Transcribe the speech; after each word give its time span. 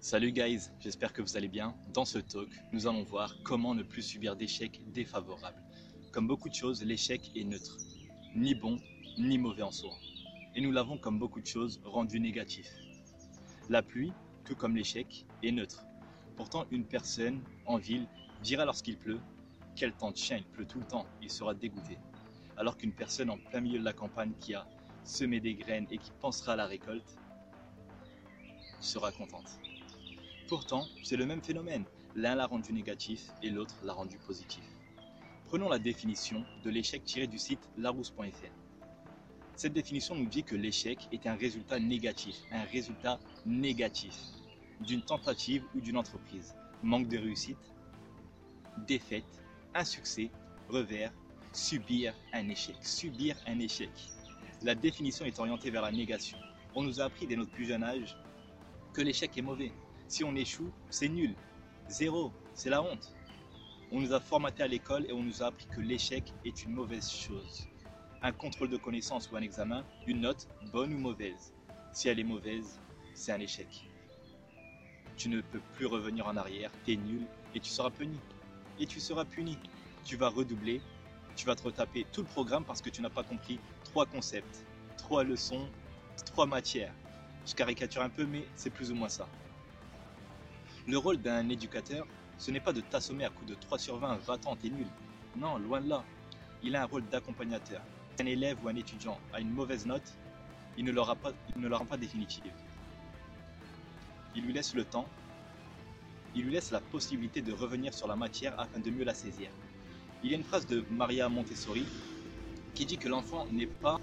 Salut 0.00 0.30
guys, 0.30 0.70
j'espère 0.78 1.12
que 1.12 1.22
vous 1.22 1.36
allez 1.36 1.48
bien. 1.48 1.74
Dans 1.92 2.04
ce 2.04 2.18
talk, 2.18 2.48
nous 2.70 2.86
allons 2.86 3.02
voir 3.02 3.34
comment 3.42 3.74
ne 3.74 3.82
plus 3.82 4.02
subir 4.02 4.36
d'échecs 4.36 4.80
défavorables. 4.92 5.60
Comme 6.12 6.28
beaucoup 6.28 6.48
de 6.48 6.54
choses, 6.54 6.84
l'échec 6.84 7.32
est 7.34 7.42
neutre, 7.42 7.78
ni 8.36 8.54
bon 8.54 8.76
ni 9.18 9.38
mauvais 9.38 9.62
en 9.62 9.72
soi. 9.72 9.90
Et 10.54 10.60
nous 10.60 10.70
l'avons 10.70 10.98
comme 10.98 11.18
beaucoup 11.18 11.40
de 11.40 11.46
choses 11.46 11.80
rendu 11.84 12.20
négatif. 12.20 12.70
La 13.68 13.82
pluie, 13.82 14.12
tout 14.44 14.54
comme 14.54 14.76
l'échec, 14.76 15.26
est 15.42 15.50
neutre. 15.50 15.84
Pourtant, 16.36 16.66
une 16.70 16.84
personne 16.84 17.42
en 17.66 17.76
ville 17.76 18.06
dira 18.40 18.64
lorsqu'il 18.64 18.98
pleut, 18.98 19.20
quel 19.74 19.92
temps 19.92 20.12
de 20.12 20.16
chien, 20.16 20.36
il 20.36 20.46
pleut 20.46 20.66
tout 20.66 20.78
le 20.78 20.86
temps, 20.86 21.06
il 21.20 21.30
sera 21.30 21.54
dégoûté. 21.54 21.98
Alors 22.56 22.76
qu'une 22.76 22.92
personne 22.92 23.30
en 23.30 23.36
plein 23.36 23.60
milieu 23.60 23.80
de 23.80 23.84
la 23.84 23.92
campagne 23.92 24.32
qui 24.38 24.54
a 24.54 24.64
semé 25.02 25.40
des 25.40 25.54
graines 25.54 25.88
et 25.90 25.98
qui 25.98 26.12
pensera 26.20 26.52
à 26.52 26.56
la 26.56 26.66
récolte 26.66 27.16
sera 28.80 29.10
contente. 29.10 29.58
Pourtant, 30.48 30.88
c'est 31.02 31.18
le 31.18 31.26
même 31.26 31.42
phénomène. 31.42 31.84
L'un 32.16 32.34
l'a 32.34 32.46
rendu 32.46 32.72
négatif 32.72 33.34
et 33.42 33.50
l'autre 33.50 33.74
l'a 33.84 33.92
rendu 33.92 34.16
positif. 34.16 34.64
Prenons 35.46 35.68
la 35.68 35.78
définition 35.78 36.42
de 36.64 36.70
l'échec 36.70 37.04
tirée 37.04 37.26
du 37.26 37.38
site 37.38 37.60
larousse.fr. 37.76 38.50
Cette 39.56 39.74
définition 39.74 40.14
nous 40.14 40.24
dit 40.24 40.44
que 40.44 40.56
l'échec 40.56 41.06
est 41.12 41.26
un 41.26 41.34
résultat 41.34 41.78
négatif, 41.78 42.36
un 42.50 42.64
résultat 42.64 43.20
négatif 43.44 44.16
d'une 44.80 45.02
tentative 45.02 45.64
ou 45.74 45.82
d'une 45.82 45.98
entreprise. 45.98 46.54
Manque 46.82 47.08
de 47.08 47.18
réussite, 47.18 47.74
défaite, 48.86 49.42
insuccès, 49.74 50.30
revers, 50.70 51.12
subir 51.52 52.14
un 52.32 52.48
échec, 52.48 52.76
subir 52.80 53.36
un 53.46 53.58
échec. 53.58 53.90
La 54.62 54.74
définition 54.74 55.26
est 55.26 55.38
orientée 55.38 55.70
vers 55.70 55.82
la 55.82 55.92
négation. 55.92 56.38
On 56.74 56.82
nous 56.82 57.02
a 57.02 57.04
appris 57.04 57.26
dès 57.26 57.36
notre 57.36 57.50
plus 57.50 57.66
jeune 57.66 57.82
âge 57.82 58.16
que 58.94 59.02
l'échec 59.02 59.36
est 59.36 59.42
mauvais, 59.42 59.72
si 60.08 60.24
on 60.24 60.34
échoue, 60.34 60.72
c'est 60.90 61.08
nul. 61.08 61.34
Zéro, 61.88 62.32
c'est 62.54 62.70
la 62.70 62.82
honte. 62.82 63.14
On 63.92 64.00
nous 64.00 64.12
a 64.12 64.20
formaté 64.20 64.62
à 64.62 64.66
l'école 64.66 65.06
et 65.06 65.12
on 65.12 65.22
nous 65.22 65.42
a 65.42 65.46
appris 65.46 65.66
que 65.66 65.80
l'échec 65.80 66.32
est 66.44 66.64
une 66.64 66.72
mauvaise 66.72 67.10
chose. 67.10 67.68
Un 68.22 68.32
contrôle 68.32 68.70
de 68.70 68.76
connaissance 68.76 69.30
ou 69.30 69.36
un 69.36 69.42
examen, 69.42 69.84
une 70.06 70.22
note, 70.22 70.48
bonne 70.72 70.92
ou 70.92 70.98
mauvaise. 70.98 71.54
Si 71.92 72.08
elle 72.08 72.18
est 72.18 72.24
mauvaise, 72.24 72.80
c'est 73.14 73.32
un 73.32 73.40
échec. 73.40 73.88
Tu 75.16 75.28
ne 75.28 75.40
peux 75.40 75.60
plus 75.74 75.86
revenir 75.86 76.26
en 76.26 76.36
arrière, 76.36 76.70
tu 76.84 76.92
es 76.92 76.96
nul 76.96 77.26
et 77.54 77.60
tu 77.60 77.70
seras 77.70 77.90
puni. 77.90 78.18
Et 78.80 78.86
tu 78.86 79.00
seras 79.00 79.24
puni. 79.24 79.58
Tu 80.04 80.16
vas 80.16 80.28
redoubler, 80.28 80.80
tu 81.36 81.46
vas 81.46 81.54
te 81.54 81.62
retaper 81.62 82.06
tout 82.12 82.22
le 82.22 82.26
programme 82.28 82.64
parce 82.64 82.80
que 82.80 82.90
tu 82.90 83.02
n'as 83.02 83.10
pas 83.10 83.24
compris 83.24 83.58
trois 83.84 84.06
concepts, 84.06 84.64
trois 84.96 85.22
leçons, 85.22 85.68
trois 86.24 86.46
matières. 86.46 86.94
Je 87.46 87.54
caricature 87.54 88.02
un 88.02 88.08
peu, 88.08 88.26
mais 88.26 88.44
c'est 88.54 88.70
plus 88.70 88.90
ou 88.90 88.94
moins 88.94 89.08
ça. 89.08 89.28
Le 90.88 90.96
rôle 90.96 91.18
d'un 91.18 91.46
éducateur, 91.50 92.06
ce 92.38 92.50
n'est 92.50 92.60
pas 92.60 92.72
de 92.72 92.80
t'assommer 92.80 93.26
à 93.26 93.28
coups 93.28 93.50
de 93.50 93.54
3 93.54 93.78
sur 93.78 93.98
20, 93.98 94.16
va-t'en, 94.26 94.56
t'es 94.56 94.70
nul. 94.70 94.86
Non, 95.36 95.58
loin 95.58 95.82
de 95.82 95.90
là. 95.90 96.02
Il 96.62 96.74
a 96.76 96.82
un 96.82 96.86
rôle 96.86 97.04
d'accompagnateur. 97.10 97.82
Un 98.18 98.24
élève 98.24 98.56
ou 98.64 98.68
un 98.68 98.74
étudiant 98.74 99.18
a 99.34 99.40
une 99.40 99.50
mauvaise 99.50 99.84
note, 99.84 100.14
il 100.78 100.86
ne 100.86 100.92
l'aura 100.92 101.14
pas, 101.14 101.34
pas 101.90 101.96
définitive. 101.98 102.50
Il 104.34 104.44
lui 104.44 104.54
laisse 104.54 104.74
le 104.74 104.84
temps, 104.84 105.06
il 106.34 106.44
lui 106.44 106.52
laisse 106.52 106.70
la 106.70 106.80
possibilité 106.80 107.42
de 107.42 107.52
revenir 107.52 107.92
sur 107.92 108.08
la 108.08 108.16
matière 108.16 108.58
afin 108.58 108.80
de 108.80 108.90
mieux 108.90 109.04
la 109.04 109.12
saisir. 109.12 109.50
Il 110.24 110.30
y 110.30 110.34
a 110.34 110.38
une 110.38 110.44
phrase 110.44 110.66
de 110.66 110.82
Maria 110.90 111.28
Montessori 111.28 111.84
qui 112.74 112.86
dit 112.86 112.96
que 112.96 113.10
l'enfant 113.10 113.46
n'est 113.52 113.66
pas 113.66 114.00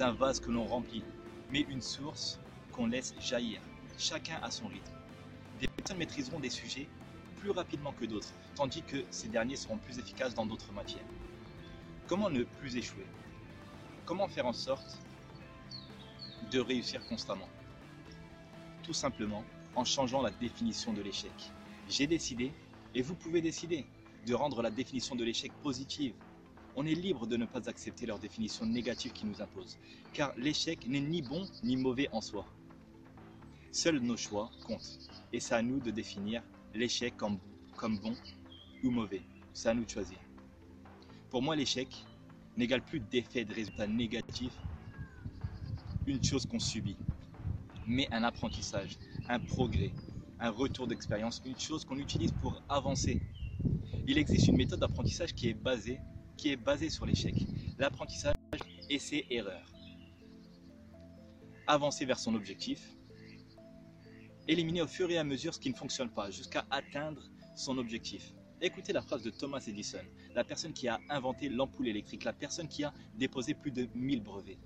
un 0.00 0.12
vase 0.12 0.40
que 0.40 0.50
l'on 0.50 0.66
remplit, 0.66 1.04
mais 1.50 1.64
une 1.70 1.80
source 1.80 2.38
qu'on 2.72 2.86
laisse 2.86 3.14
jaillir. 3.18 3.62
Chacun 3.96 4.38
a 4.42 4.50
son 4.50 4.66
rythme 4.66 4.97
des 5.58 5.68
personnes 5.68 5.98
maîtriseront 5.98 6.40
des 6.40 6.50
sujets 6.50 6.88
plus 7.36 7.50
rapidement 7.50 7.92
que 7.92 8.04
d'autres, 8.04 8.32
tandis 8.54 8.82
que 8.82 9.04
ces 9.10 9.28
derniers 9.28 9.56
seront 9.56 9.78
plus 9.78 9.98
efficaces 9.98 10.34
dans 10.34 10.46
d'autres 10.46 10.72
matières. 10.72 11.04
Comment 12.06 12.30
ne 12.30 12.42
plus 12.42 12.76
échouer? 12.76 13.06
Comment 14.04 14.28
faire 14.28 14.46
en 14.46 14.52
sorte 14.52 14.98
de 16.50 16.58
réussir 16.58 17.04
constamment? 17.06 17.48
Tout 18.82 18.92
simplement 18.92 19.44
en 19.76 19.84
changeant 19.84 20.22
la 20.22 20.30
définition 20.30 20.92
de 20.92 21.02
l'échec. 21.02 21.52
J'ai 21.88 22.06
décidé, 22.06 22.52
et 22.94 23.02
vous 23.02 23.14
pouvez 23.14 23.40
décider, 23.40 23.86
de 24.26 24.34
rendre 24.34 24.62
la 24.62 24.70
définition 24.70 25.14
de 25.14 25.24
l'échec 25.24 25.52
positive. 25.62 26.14
On 26.74 26.86
est 26.86 26.94
libre 26.94 27.26
de 27.26 27.36
ne 27.36 27.46
pas 27.46 27.68
accepter 27.68 28.06
leur 28.06 28.18
définition 28.18 28.66
négative 28.66 29.12
qui 29.12 29.26
nous 29.26 29.40
impose, 29.40 29.78
car 30.12 30.32
l'échec 30.36 30.86
n'est 30.86 31.00
ni 31.00 31.22
bon 31.22 31.46
ni 31.62 31.76
mauvais 31.76 32.08
en 32.12 32.20
soi. 32.20 32.44
Seuls 33.70 34.00
nos 34.00 34.16
choix 34.16 34.50
comptent. 34.66 35.17
Et 35.32 35.40
c'est 35.40 35.54
à 35.54 35.62
nous 35.62 35.80
de 35.80 35.90
définir 35.90 36.42
l'échec 36.74 37.16
comme, 37.16 37.38
comme 37.76 37.98
bon 37.98 38.14
ou 38.82 38.90
mauvais. 38.90 39.22
C'est 39.52 39.68
à 39.68 39.74
nous 39.74 39.84
de 39.84 39.90
choisir. 39.90 40.18
Pour 41.30 41.42
moi, 41.42 41.56
l'échec 41.56 41.88
n'égale 42.56 42.82
plus 42.82 43.00
d'effet 43.00 43.44
de 43.44 43.54
résultats 43.54 43.86
négatifs, 43.86 44.56
une 46.06 46.22
chose 46.24 46.46
qu'on 46.46 46.58
subit, 46.58 46.96
mais 47.86 48.08
un 48.10 48.24
apprentissage, 48.24 48.98
un 49.28 49.38
progrès, 49.38 49.92
un 50.40 50.50
retour 50.50 50.86
d'expérience, 50.86 51.42
une 51.44 51.58
chose 51.58 51.84
qu'on 51.84 51.98
utilise 51.98 52.32
pour 52.32 52.62
avancer. 52.68 53.20
Il 54.06 54.18
existe 54.18 54.48
une 54.48 54.56
méthode 54.56 54.80
d'apprentissage 54.80 55.34
qui 55.34 55.48
est 55.48 55.54
basée, 55.54 56.00
qui 56.36 56.50
est 56.50 56.56
basée 56.56 56.88
sur 56.88 57.04
l'échec. 57.04 57.34
L'apprentissage 57.78 58.34
essai-erreur. 58.88 59.70
Avancer 61.66 62.06
vers 62.06 62.18
son 62.18 62.34
objectif, 62.34 62.96
éliminer 64.48 64.80
au 64.80 64.86
fur 64.86 65.10
et 65.10 65.18
à 65.18 65.24
mesure 65.24 65.54
ce 65.54 65.60
qui 65.60 65.70
ne 65.70 65.76
fonctionne 65.76 66.08
pas 66.08 66.30
jusqu'à 66.30 66.66
atteindre 66.70 67.22
son 67.54 67.76
objectif. 67.76 68.32
Écoutez 68.60 68.92
la 68.92 69.02
phrase 69.02 69.22
de 69.22 69.30
Thomas 69.30 69.62
Edison, 69.68 70.02
la 70.34 70.42
personne 70.42 70.72
qui 70.72 70.88
a 70.88 70.98
inventé 71.10 71.48
l'ampoule 71.48 71.86
électrique, 71.86 72.24
la 72.24 72.32
personne 72.32 72.66
qui 72.66 72.82
a 72.82 72.92
déposé 73.14 73.54
plus 73.54 73.70
de 73.70 73.88
1000 73.94 74.22
brevets. 74.22 74.58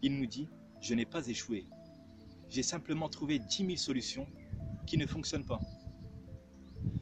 Il 0.00 0.16
nous 0.16 0.26
dit, 0.26 0.48
je 0.80 0.94
n'ai 0.94 1.04
pas 1.04 1.26
échoué. 1.26 1.66
J'ai 2.48 2.62
simplement 2.62 3.08
trouvé 3.08 3.40
10 3.40 3.56
000 3.66 3.76
solutions 3.76 4.28
qui 4.86 4.96
ne 4.96 5.06
fonctionnent 5.06 5.44
pas. 5.44 5.60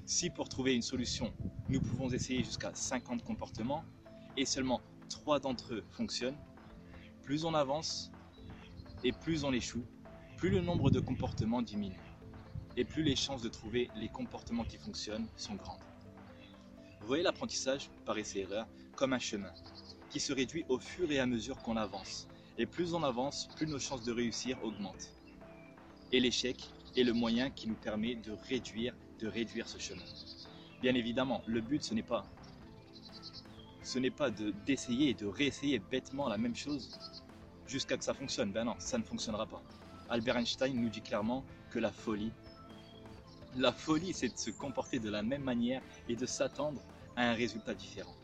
Si 0.06 0.30
pour 0.30 0.48
trouver 0.48 0.74
une 0.74 0.82
solution, 0.82 1.32
nous 1.68 1.80
pouvons 1.80 2.10
essayer 2.10 2.42
jusqu'à 2.42 2.74
50 2.74 3.22
comportements 3.22 3.84
et 4.36 4.46
seulement 4.46 4.80
3 5.10 5.40
d'entre 5.40 5.74
eux 5.74 5.84
fonctionnent, 5.90 6.38
plus 7.22 7.44
on 7.44 7.54
avance 7.54 8.10
et 9.04 9.12
plus 9.12 9.44
on 9.44 9.52
échoue, 9.52 9.84
plus 10.42 10.50
le 10.50 10.60
nombre 10.60 10.90
de 10.90 10.98
comportements 10.98 11.62
diminue 11.62 12.02
et 12.76 12.84
plus 12.84 13.04
les 13.04 13.14
chances 13.14 13.42
de 13.42 13.48
trouver 13.48 13.88
les 13.94 14.08
comportements 14.08 14.64
qui 14.64 14.76
fonctionnent 14.76 15.28
sont 15.36 15.54
grandes. 15.54 15.78
Voyez 17.02 17.22
l'apprentissage 17.22 17.88
par 18.04 18.18
essai-erreur 18.18 18.66
comme 18.96 19.12
un 19.12 19.20
chemin 19.20 19.52
qui 20.10 20.18
se 20.18 20.32
réduit 20.32 20.64
au 20.68 20.80
fur 20.80 21.12
et 21.12 21.20
à 21.20 21.26
mesure 21.26 21.58
qu'on 21.58 21.76
avance. 21.76 22.26
Et 22.58 22.66
plus 22.66 22.92
on 22.92 23.04
avance, 23.04 23.50
plus 23.54 23.68
nos 23.68 23.78
chances 23.78 24.02
de 24.02 24.10
réussir 24.10 24.58
augmentent. 24.64 25.12
Et 26.10 26.18
l'échec 26.18 26.56
est 26.96 27.04
le 27.04 27.12
moyen 27.12 27.48
qui 27.48 27.68
nous 27.68 27.76
permet 27.76 28.16
de 28.16 28.32
réduire, 28.48 28.96
de 29.20 29.28
réduire 29.28 29.68
ce 29.68 29.78
chemin. 29.78 30.02
Bien 30.80 30.96
évidemment, 30.96 31.42
le 31.46 31.60
but 31.60 31.84
ce 31.84 31.94
n'est 31.94 32.02
pas 32.02 32.26
ce 33.84 34.00
d'essayer 34.66 35.10
et 35.10 35.14
de 35.14 35.26
réessayer 35.26 35.78
bêtement 35.78 36.28
la 36.28 36.36
même 36.36 36.56
chose 36.56 36.98
jusqu'à 37.68 37.96
que 37.96 38.02
ça 38.02 38.12
fonctionne. 38.12 38.50
Ben 38.50 38.64
non, 38.64 38.74
ça 38.80 38.98
ne 38.98 39.04
fonctionnera 39.04 39.46
pas. 39.46 39.62
Albert 40.08 40.36
Einstein 40.36 40.74
nous 40.74 40.88
dit 40.88 41.00
clairement 41.00 41.44
que 41.70 41.78
la 41.78 41.90
folie, 41.90 42.32
la 43.56 43.72
folie, 43.72 44.12
c'est 44.14 44.28
de 44.28 44.38
se 44.38 44.50
comporter 44.50 44.98
de 44.98 45.10
la 45.10 45.22
même 45.22 45.42
manière 45.42 45.82
et 46.08 46.16
de 46.16 46.26
s'attendre 46.26 46.80
à 47.16 47.28
un 47.30 47.34
résultat 47.34 47.74
différent. 47.74 48.14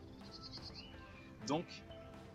Donc, 1.46 1.64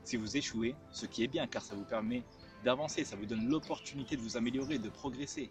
si 0.04 0.18
vous 0.18 0.38
échouez, 0.38 0.76
ce 0.92 1.06
qui 1.06 1.24
est 1.24 1.28
bien 1.28 1.48
car 1.48 1.64
ça 1.64 1.76
vous 1.76 1.86
permet 1.86 2.24
d'avancer, 2.64 3.04
ça 3.04 3.16
vous 3.16 3.26
donne 3.26 3.48
l'opportunité 3.48 4.16
de 4.16 4.22
vous 4.22 4.38
améliorer, 4.38 4.78
de 4.78 4.90
progresser. 4.90 5.50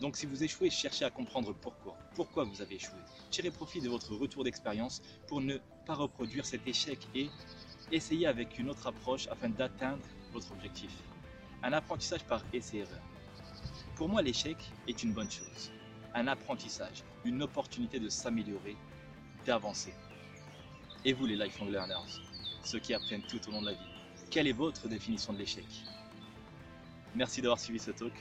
Donc 0.00 0.16
si 0.16 0.26
vous 0.26 0.44
échouez, 0.44 0.70
cherchez 0.70 1.04
à 1.04 1.10
comprendre 1.10 1.52
pourquoi. 1.54 1.96
Pourquoi 2.14 2.44
vous 2.44 2.62
avez 2.62 2.76
échoué? 2.76 2.98
Tirez 3.30 3.50
profit 3.50 3.80
de 3.80 3.88
votre 3.88 4.14
retour 4.14 4.44
d'expérience 4.44 5.02
pour 5.26 5.40
ne 5.40 5.56
pas 5.86 5.94
reproduire 5.94 6.46
cet 6.46 6.66
échec 6.68 7.00
et 7.14 7.28
essayez 7.90 8.26
avec 8.26 8.58
une 8.58 8.70
autre 8.70 8.86
approche 8.86 9.26
afin 9.28 9.48
d'atteindre 9.48 10.02
votre 10.32 10.52
objectif. 10.52 10.92
Un 11.62 11.72
apprentissage 11.72 12.24
par 12.24 12.42
essai-erreur. 12.52 13.02
Pour 13.96 14.08
moi, 14.08 14.22
l'échec 14.22 14.56
est 14.86 15.02
une 15.02 15.12
bonne 15.12 15.30
chose. 15.30 15.72
Un 16.14 16.28
apprentissage, 16.28 17.02
une 17.24 17.42
opportunité 17.42 17.98
de 17.98 18.08
s'améliorer, 18.08 18.76
d'avancer. 19.44 19.92
Et 21.04 21.12
vous, 21.12 21.26
les 21.26 21.36
lifelong 21.36 21.70
learners, 21.70 22.20
ceux 22.62 22.78
qui 22.78 22.94
apprennent 22.94 23.22
tout 23.22 23.40
au 23.48 23.52
long 23.52 23.60
de 23.60 23.66
la 23.66 23.72
vie, 23.72 23.88
quelle 24.30 24.46
est 24.46 24.52
votre 24.52 24.88
définition 24.88 25.32
de 25.32 25.38
l'échec? 25.38 25.66
Merci 27.16 27.42
d'avoir 27.42 27.58
suivi 27.58 27.80
ce 27.80 27.90
talk. 27.90 28.12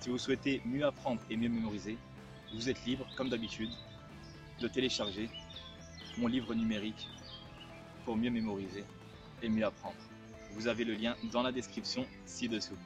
Si 0.00 0.10
vous 0.10 0.18
souhaitez 0.18 0.60
mieux 0.66 0.84
apprendre 0.84 1.22
et 1.30 1.36
mieux 1.36 1.48
mémoriser, 1.48 1.96
vous 2.52 2.68
êtes 2.68 2.84
libre, 2.84 3.06
comme 3.16 3.30
d'habitude, 3.30 3.70
de 4.60 4.68
télécharger 4.68 5.30
mon 6.18 6.26
livre 6.26 6.54
numérique 6.54 7.08
pour 8.04 8.16
mieux 8.16 8.30
mémoriser 8.30 8.84
et 9.42 9.48
mieux 9.48 9.64
apprendre. 9.64 9.96
Vous 10.54 10.68
avez 10.68 10.84
le 10.84 10.94
lien 10.94 11.16
dans 11.32 11.42
la 11.42 11.52
description 11.52 12.06
ci-dessous. 12.26 12.76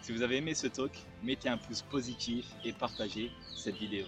Si 0.00 0.10
vous 0.12 0.22
avez 0.22 0.38
aimé 0.38 0.54
ce 0.54 0.66
talk, 0.66 0.92
mettez 1.22 1.48
un 1.48 1.58
pouce 1.58 1.82
positif 1.82 2.46
et 2.64 2.72
partagez 2.72 3.30
cette 3.54 3.76
vidéo. 3.76 4.06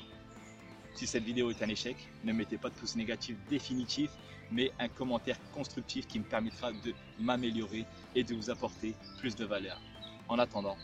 Si 0.95 1.07
cette 1.07 1.25
vidéo 1.25 1.51
est 1.51 1.63
un 1.63 1.69
échec, 1.69 1.97
ne 2.25 2.33
mettez 2.33 2.57
pas 2.57 2.71
de 2.71 2.75
pouce 2.75 2.97
négatif 2.97 3.37
définitif, 3.49 4.11
mais 4.51 4.73
un 4.79 4.89
commentaire 4.89 5.37
constructif 5.53 6.07
qui 6.07 6.19
me 6.19 6.25
permettra 6.25 6.73
de 6.73 6.95
m'améliorer 7.19 7.85
et 8.15 8.25
de 8.25 8.35
vous 8.35 8.51
apporter 8.51 8.95
plus 9.19 9.37
de 9.37 9.45
valeur. 9.45 9.81
En 10.29 10.39
attendant, 10.39 10.77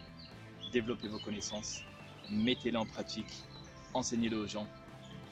développez 0.73 1.09
vos 1.09 1.19
connaissances, 1.19 1.83
mettez-les 2.31 2.77
en 2.77 2.87
pratique, 2.87 3.43
enseignez-les 3.95 4.37
aux 4.37 4.47
gens 4.47 4.67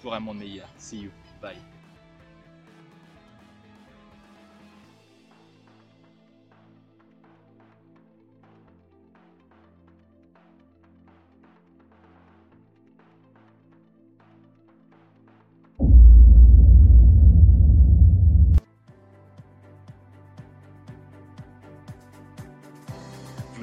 pour 0.03 0.15
un 0.15 0.21
monde 0.21 0.39
meilleur. 0.39 0.69
See 0.79 1.01
you. 1.03 1.11
Bye. 1.43 1.78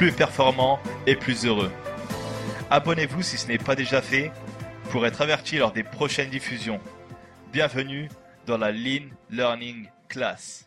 plus 0.00 0.12
performant 0.12 0.80
et 1.06 1.14
plus 1.14 1.44
heureux. 1.44 1.70
Abonnez-vous 2.70 3.20
si 3.20 3.36
ce 3.36 3.46
n'est 3.48 3.58
pas 3.58 3.76
déjà 3.76 4.00
fait 4.00 4.32
pour 4.88 5.04
être 5.04 5.20
averti 5.20 5.58
lors 5.58 5.72
des 5.72 5.82
prochaines 5.82 6.30
diffusions. 6.30 6.80
Bienvenue 7.52 8.08
dans 8.46 8.56
la 8.56 8.72
Lean 8.72 9.10
Learning 9.28 9.88
Class. 10.08 10.66